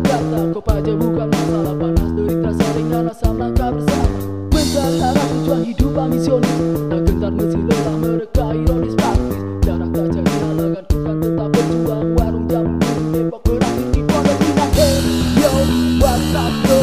Kau 0.00 0.62
pada 0.64 0.92
bukan 0.96 1.28
masalah 1.28 1.74
panas 1.76 2.10
Derita 2.16 2.50
sering 2.56 2.88
rasa 2.88 3.26
melangkah 3.36 3.68
bersama 3.68 4.08
Mencari 4.48 4.98
arah 5.04 5.26
tujuan 5.28 5.60
hidup 5.68 5.92
ambisionis 6.00 6.56
Tak 6.88 7.00
gentar 7.04 7.32
mesin 7.36 7.62
lelah 7.68 7.96
mereka 8.00 8.44
ironis 8.56 8.94
praktis 8.96 9.40
Darah 9.60 9.90
tak 9.92 10.06
jadi 10.08 10.32
halangan 10.40 10.84
kita 10.88 11.12
tetap 11.20 11.48
berjuang 11.52 12.06
Warung 12.16 12.46
jam 12.48 12.66
tembok 13.12 13.42
berakhir 13.44 13.86
di 13.92 14.00
pondok 14.08 14.36
pinang 14.40 14.72
Hey 14.72 14.96
yo 15.36 15.52
what's 16.00 16.32
up 16.32 16.52
bro 16.64 16.80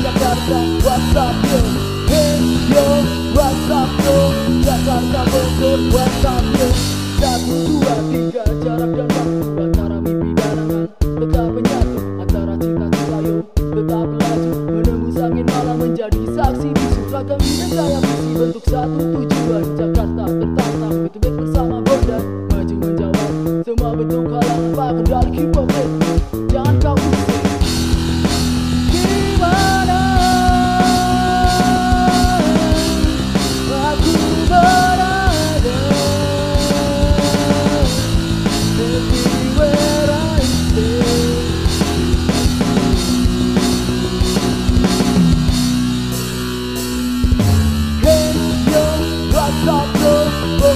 Jakarta 0.00 0.58
what's 0.80 1.16
up 1.16 1.36
yo 1.44 1.83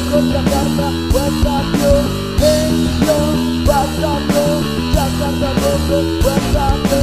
Bogor 0.09 0.25
Jakarta, 0.33 0.89
what's 1.13 1.45
up 1.45 1.67
yo 1.77 1.93
Hey 2.41 2.73
yo, 3.05 3.17
what's 3.69 4.01
up 4.01 4.23
yo 4.33 4.45
Jakarta 4.97 5.51
Bogor, 5.61 6.05
yo 6.89 7.01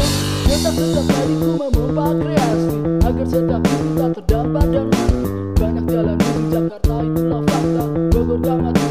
Kita 0.49 0.69
setiap 0.73 1.05
hari 1.13 1.35
memompa 1.37 2.05
kreasi. 2.17 2.73
Agar 3.05 3.27
setiap 3.29 3.61
hidup 3.61 3.93
tak 3.93 4.09
terdampar 4.17 4.65
dan 4.73 4.87
Banyak 5.53 5.85
jalan 5.85 6.17
menuju 6.17 6.49
Jakarta 6.49 6.95
itulah 7.05 7.41
fakta. 7.45 7.83
Bogor 8.09 8.37
gak 8.41 8.84